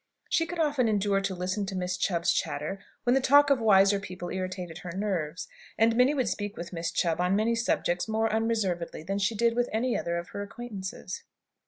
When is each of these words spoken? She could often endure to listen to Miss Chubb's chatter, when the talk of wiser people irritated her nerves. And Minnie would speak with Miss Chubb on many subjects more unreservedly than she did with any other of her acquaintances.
She 0.31 0.47
could 0.47 0.57
often 0.57 0.87
endure 0.87 1.21
to 1.21 1.35
listen 1.35 1.67
to 1.67 1.75
Miss 1.75 1.95
Chubb's 1.95 2.33
chatter, 2.33 2.79
when 3.03 3.13
the 3.13 3.21
talk 3.21 3.51
of 3.51 3.59
wiser 3.59 3.99
people 3.99 4.29
irritated 4.31 4.79
her 4.79 4.91
nerves. 4.93 5.47
And 5.77 5.95
Minnie 5.95 6.15
would 6.15 6.27
speak 6.27 6.57
with 6.57 6.73
Miss 6.73 6.89
Chubb 6.91 7.21
on 7.21 7.35
many 7.35 7.53
subjects 7.53 8.07
more 8.07 8.27
unreservedly 8.33 9.03
than 9.03 9.19
she 9.19 9.35
did 9.35 9.55
with 9.55 9.69
any 9.71 9.95
other 9.95 10.17
of 10.17 10.29
her 10.29 10.41
acquaintances. 10.41 11.21